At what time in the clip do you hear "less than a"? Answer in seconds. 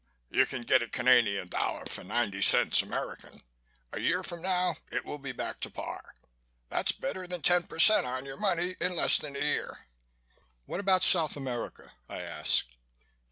8.95-9.39